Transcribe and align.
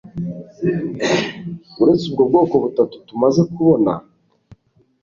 uretse 1.81 2.03
ubwo 2.09 2.23
bwoko 2.29 2.55
butatu 2.63 2.95
tumaze 3.07 3.41
kubona 3.53 3.91